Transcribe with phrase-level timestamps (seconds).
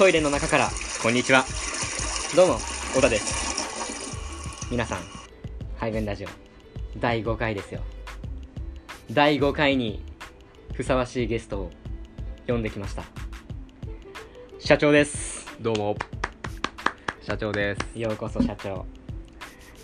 [0.00, 0.70] トイレの中から。
[1.02, 1.44] こんにちは。
[2.34, 2.54] どうも。
[2.94, 4.70] 小田です。
[4.70, 5.00] 皆さん
[5.76, 6.28] 排便ラジオ。
[6.98, 7.82] 第5回ですよ。
[9.12, 10.02] 第5回に
[10.72, 11.70] ふさわしいゲストを
[12.46, 13.04] 呼んできました。
[14.58, 15.46] 社長です。
[15.60, 15.96] どうも。
[17.20, 17.98] 社長です。
[17.98, 18.86] ようこそ社長。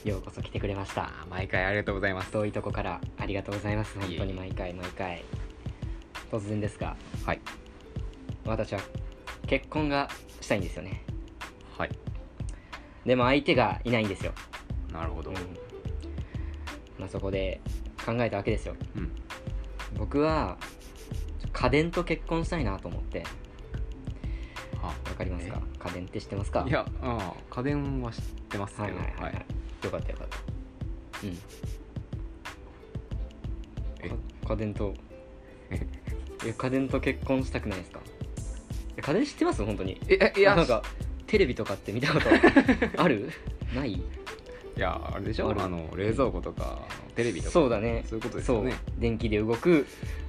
[0.06, 1.08] ようこそ来てくれました。
[1.08, 2.30] あ毎回ありがとうございます。
[2.30, 3.98] 遠いとこからありがとうございます？
[3.98, 5.22] 本当に毎回毎回。
[6.32, 6.96] 突然ですが。
[7.26, 7.40] はい。
[8.46, 8.80] 私は
[9.46, 10.08] 結婚が
[10.40, 11.04] したいんですよね。
[11.76, 11.90] はい。
[13.04, 14.32] でも相手がいないんですよ、
[14.92, 15.30] なるほど。
[15.30, 15.36] うん。
[16.98, 17.60] まあ、そこで
[18.04, 18.74] 考えたわけですよ。
[18.96, 19.12] うん。
[19.96, 20.56] 僕は
[21.52, 23.24] 家電と結婚したいなと思って。
[24.82, 24.86] あ。
[24.86, 25.62] わかりますか？
[25.78, 26.64] 家電って知ってますか？
[26.68, 28.84] いやああ家電は知ってますけど。
[28.84, 29.34] はいはいはい、はい。
[29.84, 30.38] よかったよかった。
[31.26, 31.38] うん。
[34.48, 34.94] 家電と
[35.70, 35.86] え？
[36.46, 38.00] え家電と結婚したくないですか？
[38.04, 38.15] え
[39.02, 39.64] 家電知ってます？
[39.64, 40.00] 本当に。
[40.08, 40.52] ええいや。
[40.52, 40.82] あなんか
[41.26, 42.26] テレビとかって見たこと
[42.96, 43.30] ある？
[43.74, 43.92] ない？
[43.92, 44.00] い
[44.76, 45.50] やあれでしょ？
[45.50, 45.62] ある。
[45.62, 47.52] あの冷蔵庫とかテレビとか。
[47.52, 48.04] そうだね。
[48.06, 48.56] そういうことですそう。
[48.58, 49.86] よね電気で動く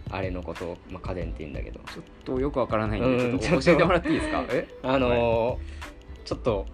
[0.10, 1.80] あれのことを、まあ、家電って言うんだけど。
[1.94, 3.40] ちょっとよくわからないんでうん。
[3.40, 4.44] ちょっと教えてもらっていいですか？
[4.50, 4.68] え？
[4.84, 5.78] あのー
[6.26, 6.66] ちょっと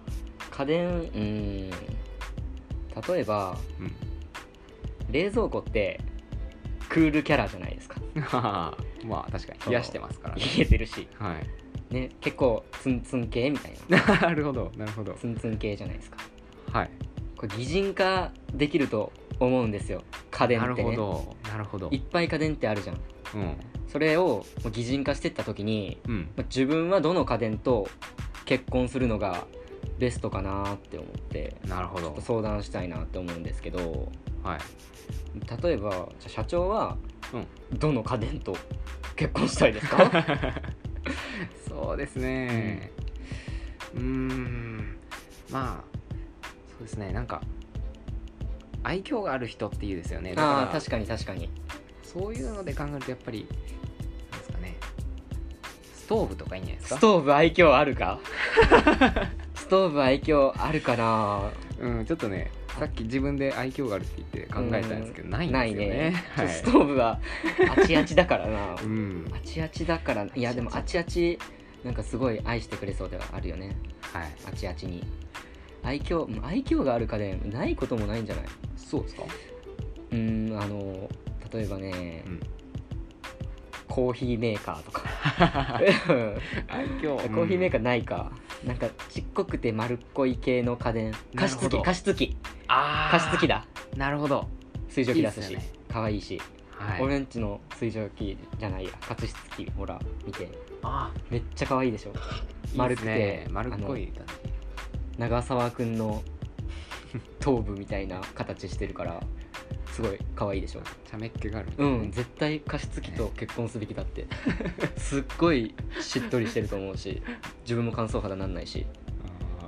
[0.50, 1.70] 家電うーん。
[1.70, 3.92] 例えばうん。
[5.10, 6.00] 冷蔵庫って
[6.88, 7.96] クールキャラじゃないですか。
[9.04, 9.58] まあ確かに。
[9.66, 10.42] 冷やしてますからね。
[10.42, 11.06] 冷えてるし。
[11.18, 11.46] はい
[11.94, 13.98] ね結構ツンツン系みたいな。
[14.20, 15.14] なるほどなるほど。
[15.14, 16.18] ツンツン系じゃないですか。
[16.72, 16.90] はい。
[17.36, 20.02] これ擬人化できると思うんですよ。
[20.30, 20.90] 家電なるってね。
[20.90, 21.88] ほどなるほど。
[21.92, 22.96] いっぱい家電ってあるじゃん。
[23.34, 23.56] うん。
[23.88, 26.20] それを擬人化してった時にうん。
[26.36, 27.88] まあ自分はどの家電と
[28.44, 29.46] 結婚するのが
[29.98, 32.16] ベストかなって思ってなるほど。
[32.20, 34.10] 相談したいなって思うんですけど
[34.42, 35.62] はい。
[35.62, 36.96] 例えばじゃあ社長は
[37.32, 37.38] う
[37.74, 37.78] ん。
[37.78, 38.56] どの家電と
[39.16, 40.10] 結婚したいですか？
[41.68, 42.90] そうですね。
[43.94, 44.96] うーん。
[45.50, 45.98] まあ
[46.78, 47.12] そうですね。
[47.12, 47.40] なんか
[48.82, 50.30] 愛嬌がある人っていいですよね。
[50.30, 51.48] だからああ確かに確かに。
[52.02, 53.46] そういうので考えるとやっぱり
[54.30, 54.76] なんですかね。
[55.94, 56.98] ストーブとかいいんじゃないですか？
[56.98, 58.20] ストーブ愛嬌あるか？
[59.54, 61.50] ストーブ愛嬌あるかな？
[61.80, 65.86] うんちょっとねさっき自分で愛嬌があるって言って考えたんですけどないんですよね。
[66.10, 66.48] ね、はい。
[66.48, 67.20] ストーブは
[67.76, 68.74] あちあちだからな。
[68.82, 69.32] うん。
[69.32, 71.38] あちあちだからいやでもあちあち
[71.84, 73.76] なんかすごい愛してくれそうではあるよね。
[74.00, 74.32] はい。
[74.46, 75.04] あちあちに。
[75.82, 78.44] 愛嬌うん愛嬌がある家電ないこともないんじゃない？
[78.76, 79.22] そうですか？
[80.10, 81.08] うーんあの
[81.52, 82.40] 例えばね、うん。
[83.86, 85.02] コーヒーメーカーとか。
[86.68, 87.16] 愛嬌。
[87.32, 88.32] コーヒーメーカーないか、
[88.66, 91.12] なんかちっこくて丸っこい系の家電。
[91.36, 92.36] 加湿器加湿器。
[92.42, 92.48] あ
[93.10, 93.64] 加湿器だ。
[93.96, 94.48] なるほど。
[94.88, 97.02] 水蒸気出すし可愛いし、はい。
[97.02, 98.90] 俺んちの水蒸気じゃないや。
[99.00, 100.48] 加湿器ほら見て。
[100.82, 102.12] あめっちゃ可愛いでしょ。
[102.74, 104.12] 丸くて丸くて丸っこい
[105.18, 106.22] 長澤くんの
[107.40, 109.22] 頭部みたいな形してるから
[109.92, 110.82] すごい可愛いでしょ。
[111.10, 111.68] 茶目っ気がある。
[111.76, 114.26] うん絶対加湿器と結婚すべきだって。
[114.96, 117.22] すっごいしっとりしてると思うし
[117.62, 118.86] 自分も乾燥肌なんないし。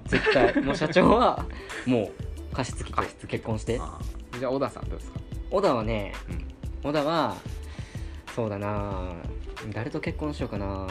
[0.06, 0.62] 絶対。
[0.62, 1.46] もう社長は
[1.86, 2.25] もう
[2.56, 3.80] 加湿器と加湿器結婚して。
[4.38, 5.20] じゃあ小田さんどうですか？
[5.50, 6.44] 小田はねうん。
[6.82, 7.36] 小田は
[8.34, 9.12] そうだな
[9.72, 10.86] 誰と結婚しようかな。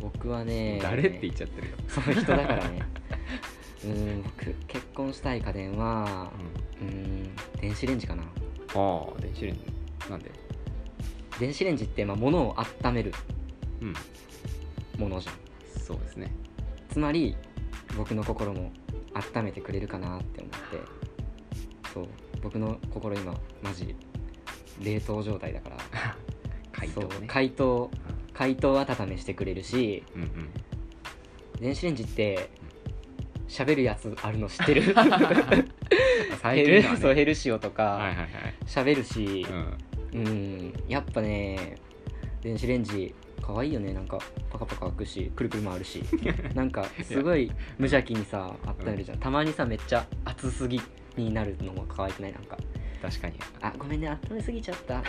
[0.00, 1.76] 僕はね誰って言っちゃってるよ。
[1.88, 2.80] そういう人だからね。
[3.84, 6.30] うん僕結婚したい家電は
[6.80, 8.22] うん電子レンジかな。
[8.22, 8.26] あ
[9.16, 9.60] あ電子レンジ。
[10.10, 10.30] なんで？
[11.38, 12.54] 電子レンジってまあ物を
[12.84, 13.12] 温める
[13.82, 13.94] うん。
[15.00, 15.34] ものじゃん。
[15.80, 16.32] そうですね。
[16.90, 17.36] つまり
[17.96, 18.72] 僕の心も
[19.34, 21.05] 温めてくれるかなって思って
[21.96, 22.06] そう。
[22.42, 23.96] 僕の心今マジ
[24.82, 25.76] 冷凍状態だから。
[26.72, 27.26] 解凍ね。
[27.26, 27.90] 解凍
[28.34, 30.30] 解凍温めしてくれるしうんうん。
[31.60, 32.50] 電子レンジって
[33.48, 34.82] 喋るやつあるの知ってる？
[36.92, 36.96] ね。
[37.00, 38.28] そうヘルシオとはいかはいはい。
[38.66, 39.46] 喋るし
[40.12, 40.26] うん。
[40.26, 40.72] うん。
[40.86, 41.76] やっぱね
[42.42, 43.94] 電子レンジ可愛いよね。
[43.94, 44.18] なんか
[44.50, 46.02] パカパカ開くしくるくる回るし。
[46.54, 49.18] なんかすごい無邪気にさ温めるじゃん。
[49.18, 50.78] たまにさめっちゃ熱すぎ
[51.20, 52.32] になるのも可愛くない？
[52.32, 52.56] なんか。
[53.02, 53.34] 確かに。
[53.60, 54.98] あごめんね温めすぎちゃった。
[54.98, 55.08] って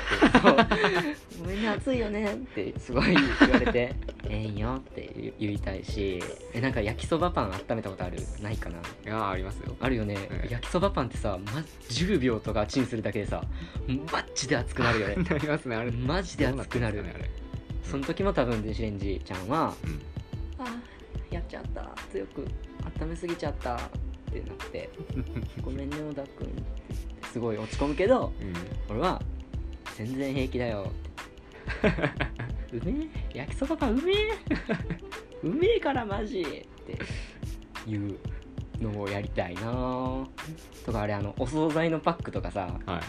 [1.40, 2.34] ごめんね熱いよね。
[2.34, 3.96] ってすごい言われて
[4.30, 6.22] ええんよって言いたいし
[6.54, 8.18] えなんか焼きそばパン温めたことある？
[8.42, 8.78] ないかな？
[8.80, 9.76] いやありますよ。
[9.80, 11.52] あるよね、うん焼きそばパンってさ、ま、
[11.90, 13.42] 10秒とかチンするだけでさ
[13.88, 15.16] マジで熱くなるよね。
[15.30, 15.92] なりますねあれ。
[15.92, 17.04] マジで熱くなる。
[17.04, 17.14] ね
[17.84, 20.02] その時も多分電子レンジちゃんはうん。
[20.60, 21.90] あーやっちゃった。
[22.12, 22.46] 強く
[23.02, 23.80] 温めすぎちゃった
[24.30, 24.90] ってなって
[25.62, 26.48] ごめんね小田君。
[26.48, 26.50] っ
[27.22, 28.54] てすごい落ち込むけどうん。
[28.90, 29.22] 俺は
[29.96, 30.92] 全然平気だよ。
[31.88, 33.38] っ てうめえ？
[33.40, 34.16] 焼きそばパンうめえ？
[35.44, 36.42] うめえからマジ！
[36.42, 38.18] っていう
[38.82, 40.28] のをやりたいな。
[40.86, 43.02] とかあれあのお惣菜のパックとかさはい。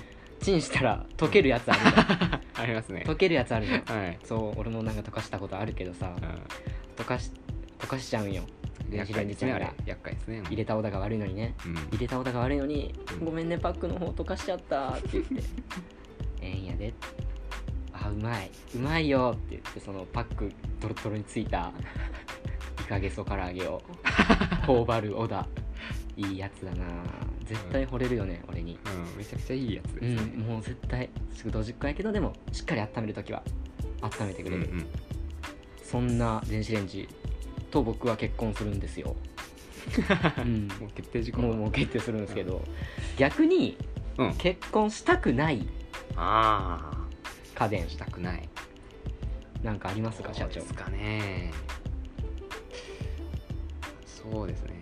[0.45, 3.01] チンしたら溶けるやつあるじゃありますね。
[3.01, 3.83] ん溶けるやつあるじゃん。
[3.85, 7.33] はい、そう俺もなんか溶かしたことあるけどさう溶かし
[7.81, 8.45] 溶かしちゃうんよ
[8.89, 9.75] ん、電子レンジちゃんが。
[9.87, 11.55] 厄介ですね入れたオダが悪いのにね。
[11.65, 11.75] うん。
[11.75, 13.25] 入れたオダが悪いのに「うん。
[13.27, 15.35] ごめんねパックの方溶かしちゃった」って言って
[16.43, 16.93] 「え えんやで」
[17.93, 18.51] あうまい。
[18.75, 21.73] うまいよ」って言ってそのパックドロドロについた
[22.81, 23.83] イカゲソ唐揚げを。
[24.67, 25.47] 頬張るオダ
[26.17, 26.85] いいやつだな。
[27.45, 28.79] 絶対惚れるよね俺に。
[29.13, 33.43] うん、めちゃくちゃいいやつうんですね、もう絶対食堂実家やけどでもしっかり温めるときは
[34.03, 34.87] 温めてくれる、うんうん。
[35.83, 37.09] そんな電子レンジ
[37.71, 39.17] と僕は結婚するんですよ、
[40.39, 42.63] うん、もう決定事項もうもう決定するんですけど、
[43.17, 43.77] 逆に
[44.19, 44.35] うん。
[44.35, 45.67] 結婚したくない。
[46.17, 47.07] あ
[47.55, 48.49] 家電あしたくない。
[49.63, 51.53] なんかありますか社長ですかね。
[54.05, 54.81] そうですね。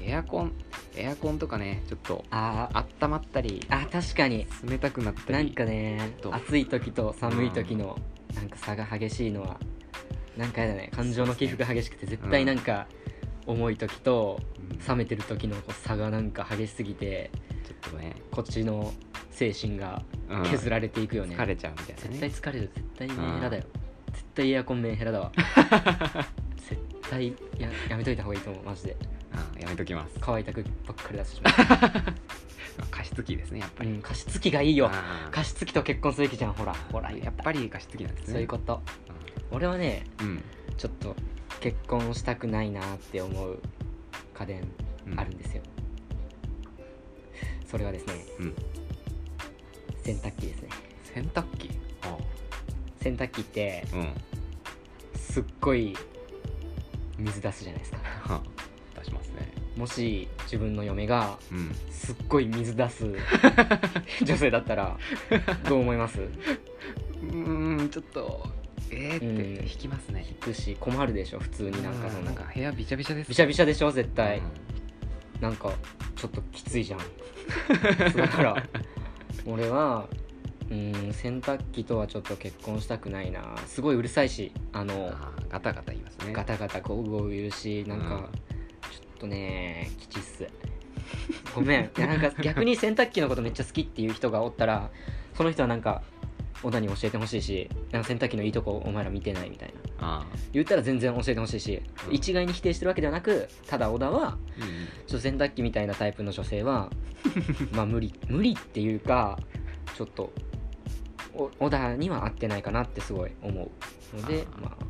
[0.00, 0.06] うん。
[0.06, 0.52] エアコン
[0.96, 2.84] エアコンとかねちょっとあー。
[3.04, 4.46] 温まったりあ確かに。
[4.68, 6.34] 冷たくなったりなんかねと。
[6.34, 7.96] 暑い時と寒い時の
[8.34, 9.60] なんか差が激しいのは
[10.36, 10.90] なんかやだね。
[10.94, 12.86] 感情の起伏が激しくて絶対なんか
[13.46, 14.40] 重い時と
[14.70, 14.78] うん。
[14.86, 17.30] 冷めてる時のこう差がなんか激しすぎて
[17.64, 18.92] ちょっとね、こっちの
[19.30, 20.42] 精神がうん。
[20.44, 22.70] 削られていくよね、疲れちゃうみたいな絶ね対疲れる。
[22.74, 23.64] 絶対メンヘラだよ
[24.12, 25.32] 絶対エアコンメンヘラだわ。
[26.68, 28.64] 絶対ややめといた方がいいと思う。
[28.64, 28.96] マジで。
[29.56, 30.16] うんやめときます。
[30.20, 31.42] 乾いた空気ばっかり出すし、
[32.90, 34.90] 加湿器ですねやっぱり、うん、加湿器がいいよ。
[35.30, 36.52] 加湿器と結婚すべきじゃん。
[36.52, 38.32] ほらほらやっぱり加湿器なんですね。
[38.34, 38.82] そういうこと
[39.50, 40.42] 俺はねうん。
[40.76, 41.14] ちょっと
[41.60, 43.58] 結婚したくないなって思う
[44.34, 44.62] 家電
[45.06, 45.20] うん。
[45.20, 45.62] あるんですよ、
[47.66, 48.54] それはですねうん。
[50.02, 50.68] 洗濯機ですね。
[51.14, 51.70] 洗濯機？
[52.02, 52.16] あ
[53.00, 54.14] 洗濯機ってあうん。
[55.18, 55.96] すっごい
[57.18, 57.98] 水出すじゃないですか。
[58.34, 58.42] は
[58.98, 59.52] 出しますね。
[59.76, 61.74] もし自分の嫁がうん。
[61.90, 63.06] すっごい水出す
[64.22, 64.98] 女性だったら
[65.68, 66.20] どう思います？
[66.20, 68.46] うーんちょっと
[68.90, 69.64] えーってうん。
[69.64, 70.26] 引きますね。
[70.28, 72.30] 引くし困るでしょ普通になんかそのな。
[72.32, 72.34] ん。
[72.34, 73.28] か部屋びちゃびちゃです。
[73.28, 75.42] びしゃびしゃでしょ絶対、うん。
[75.42, 75.72] なんか
[76.16, 77.00] ちょっときついじゃん。
[78.16, 78.62] だから
[79.46, 80.08] 俺は
[80.70, 83.56] うん洗濯機とはちょっと結婚したくないな。
[83.66, 85.12] すごいうるさいしあの
[85.48, 86.32] ガタガタ言いますね。
[86.32, 88.30] ガタガタゴうゴう言うしなんか、
[88.90, 90.46] ちょっとねきちっす。
[91.54, 91.84] ごめん。
[91.84, 94.90] い やなんか逆に洗濯機のことめっちゃ好きっていう人がおったら
[95.34, 96.02] その人はなんか
[96.64, 100.20] 小田に教えてほしいしなんか洗濯機のいいとこお前ら見てないみたいな。
[100.20, 102.14] あ言ったら全然教えてほしいし、うん。
[102.14, 105.06] 一概に否定してるわけではなくただ小田はーうん。
[105.06, 106.90] ちょ洗濯機みたいなタイプの女性は
[107.72, 109.38] まあ無理無理っていうか
[109.94, 110.32] ちょっと
[111.34, 113.70] お小田には合ってないかなってすごい思
[114.14, 114.84] うのでまあ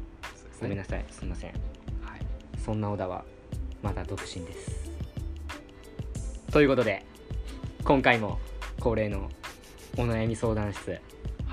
[0.60, 1.04] ごめんなさい。
[1.10, 1.50] すいません。
[1.50, 2.20] はい。
[2.58, 3.24] そんな小田は
[3.82, 4.90] まだ独身です。
[6.52, 7.04] ということで
[7.82, 8.38] 今回も
[8.78, 9.28] 恒例の
[9.96, 11.00] お悩み相談室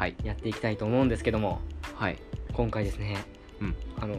[0.01, 0.15] はい。
[0.23, 1.61] やっていきたいと思うんですけども
[1.93, 2.17] はい。
[2.53, 3.23] 今回ですね
[3.59, 3.75] うん。
[3.99, 4.15] あの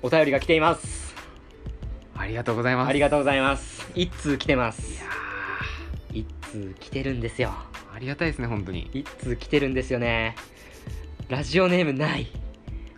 [0.00, 1.14] お便りが来ています。
[2.16, 2.88] ありがとうございます。
[2.88, 3.86] ありがとうございます。
[3.94, 5.10] 一通来てまいすや
[6.14, 7.50] 一通来てるんですよ。
[7.50, 8.88] ーありがたいですね本当に。
[8.94, 10.36] 一通来てるんですよね。
[11.28, 12.28] ラジオネームない。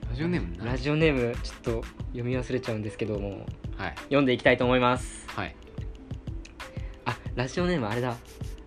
[0.08, 3.46] ラジオネームなラジオネームちょっと読み忘れちゃうんですけども
[3.76, 3.96] はい。
[4.02, 5.24] 読んでいきたいと思います。
[5.26, 5.56] はい。
[7.04, 8.16] あラジオネームあれだ。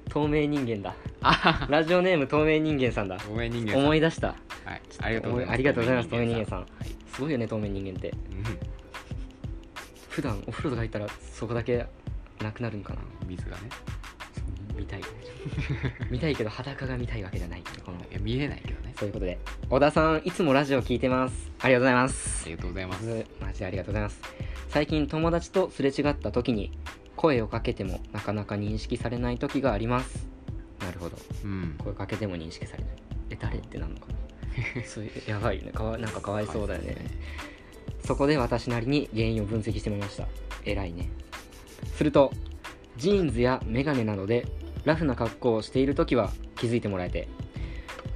[0.09, 3.17] 透明人間だあラジオネーム透明人間さんだ。
[3.17, 3.81] 透明人間さん。
[3.81, 4.27] 思い出した。
[4.27, 4.81] はい。
[4.99, 5.53] ありがとうございます。
[5.53, 6.59] ありがとうございます透明人間さん。
[6.59, 6.67] はい。
[7.13, 8.09] すごいよね透明人間って。
[8.09, 8.17] うん。
[10.09, 11.85] 普段お風呂とか入ったらそこだけ
[12.41, 12.99] なくなるんかな。
[13.25, 13.69] 水がね。
[14.75, 15.01] 見たい。
[16.09, 17.63] 見たいけど裸が見たいわけじゃない。
[17.85, 17.97] この。
[17.99, 18.93] いや見えないけどね。
[18.97, 19.39] そういうことで。
[19.69, 21.51] 小田さんいつもラジオ聞いてます。
[21.61, 22.43] ありがとうございます。
[22.45, 23.05] ありがとうございます。
[23.05, 24.21] ずマジでありがとうございます。
[24.69, 26.71] 最近友達とすれ違った時に
[27.15, 30.27] 声をかけてもなかなか認識されない時があります
[30.83, 31.17] なるほど。
[31.43, 31.75] うん。
[31.77, 32.93] 声かけても認識されない。
[33.31, 34.13] え誰ってなんのかな？
[34.85, 35.71] そういうやばいよね。
[35.71, 36.95] かわなんかかわいそうだよね。
[38.05, 40.27] そこで私なりに原因を分析してみました。
[40.65, 41.09] 偉いね。
[41.95, 42.31] すると
[42.97, 44.45] ジーンズやメガネなどで
[44.83, 47.27] ラフな格好をしている時は気づいてもらえて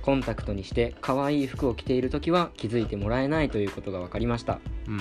[0.02, 4.60] コンタクトにして可愛い服を着ている時は気づいてもらえないということが分かりました。
[4.88, 5.00] うん。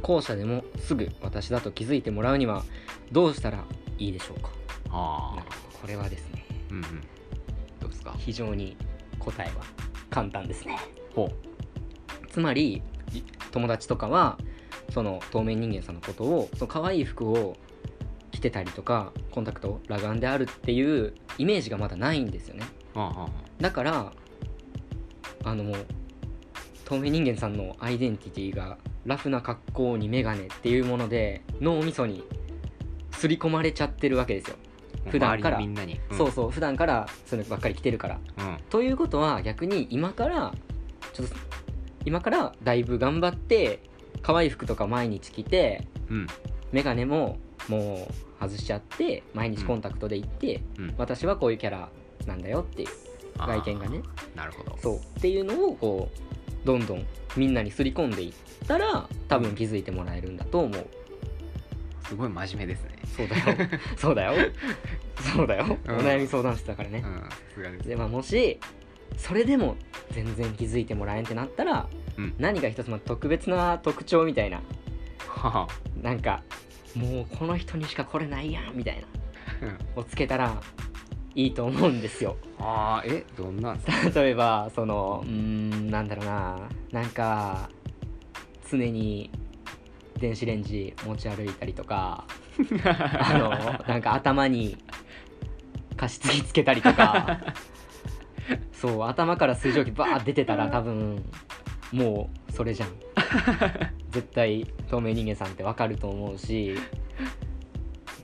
[0.00, 2.64] 後者でもすぐ私だと気づいてもらうには
[3.12, 3.64] どうしたら
[3.98, 4.50] いいでしょうか？
[4.90, 6.31] ああなるほどこれはですね
[6.72, 6.82] うんうん。
[7.80, 8.14] どうですか？
[8.18, 8.76] 非常に
[9.18, 9.64] 答えは
[10.10, 10.76] 簡単ですね。
[11.14, 11.30] ほ
[12.28, 13.22] つまりい。
[13.50, 14.38] 友達とかは
[14.90, 17.56] その透明人間さんのことをその可愛い服を
[18.30, 22.64] 着てたりとかコンタクト裸眼であるっていうイメージがまだないんですよね。
[22.94, 23.28] うあああ。
[23.60, 24.12] だから
[25.44, 25.86] あのもう
[26.86, 32.24] 透明人間さんのアイデンティティがラフな格好にメガネっていうもので脳みそに
[33.10, 34.56] 刷り込まれちゃってるわけですよ、
[35.08, 35.58] 普段から。
[35.58, 38.18] みんなに、うん、そうそう普段からそういうのばっかり着てるから。
[38.38, 38.58] うん。
[38.70, 40.52] ということは逆に今から
[41.12, 41.34] ちょっと
[42.04, 43.80] 今からだいぶ頑張って
[44.22, 46.26] 可愛い服とか毎日着てうん。
[46.72, 50.94] メガネももう外しちゃって毎日コンタクトで行って、うん。
[50.98, 51.88] 私はこういうキャラ
[52.26, 52.88] なんだよっていう
[53.38, 54.02] 外見がね。
[54.34, 54.78] なるほど。
[54.80, 54.96] そう。
[54.96, 57.04] っていうのをこうどんどん
[57.36, 58.32] みんなにすり込んでいっ
[58.66, 60.86] たら多分気づいてもらえるんだと思う
[62.12, 62.90] すごい真面目ですね。
[63.16, 63.68] そうだよ。
[63.96, 64.50] そうだよ。
[65.34, 65.96] そうだよ、うん。
[65.96, 67.02] お悩み相談室だからね、
[67.56, 67.72] うん。
[67.72, 67.88] です。
[67.88, 68.60] でまあもし
[69.16, 69.76] それでも
[70.10, 71.88] 全然気づいてもらえんってなったら、
[72.18, 72.34] うん。
[72.38, 74.60] 何か一つまあ特別な特徴みたいな。
[75.26, 75.68] はは。
[76.02, 76.42] なんか
[76.94, 79.02] もうこの人にしかこれないやんみたい
[79.60, 79.68] な。
[79.96, 80.00] うん。
[80.02, 80.60] をつけたら
[81.34, 82.36] いいと思うんですよ。
[82.58, 83.74] ああえどんな
[84.14, 86.68] 例えばそのうーんなんだろうな。
[86.92, 87.70] なんか
[88.70, 89.30] 常に
[90.22, 92.24] 電子レンジ持ち歩いたりとか
[93.18, 94.78] あのなんか頭に
[95.96, 97.40] 加湿器つけたりとか。
[98.72, 101.24] そう頭から水蒸気バーッ出てたら多分
[101.92, 102.88] もうそれじゃん。
[104.10, 106.76] 絶対透明人間さんってわかると思うし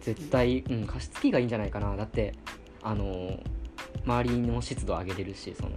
[0.00, 1.97] 絶対、うん、加湿器がいいんじゃないかな。
[1.97, 2.35] だって
[2.83, 3.40] あの
[4.05, 5.71] 周りの湿度上げれるしその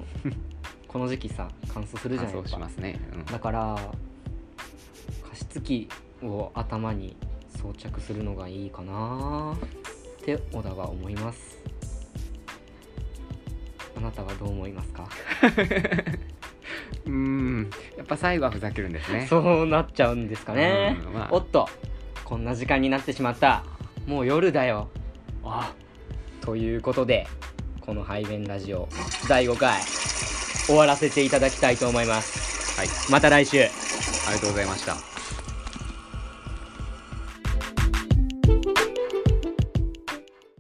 [0.87, 2.49] この時期さ乾燥するじゃないですか。
[2.49, 3.25] しますね、うん。
[3.25, 3.75] だから
[5.29, 5.89] 加湿器
[6.23, 7.15] を頭に
[7.61, 11.59] 装着するのがいいかなって小田は思います。
[13.97, 15.07] あなたはどう思いますか？
[17.05, 19.27] うーんやっぱ最後はふざけるんですね。
[19.29, 21.29] そうなっちゃうんですかね、うんまあ。
[21.31, 21.67] おっと
[22.25, 23.63] こんな時間になってしまった。
[24.07, 24.87] もう夜だよ。
[25.43, 25.73] あ
[26.41, 27.27] ということで
[27.81, 28.87] この排便ラジオ
[29.27, 32.79] 第5回終わらせていただきたいと思います。
[32.79, 32.87] はい。
[33.11, 33.61] また来週。
[33.61, 33.65] あ
[34.29, 35.10] りがとうございました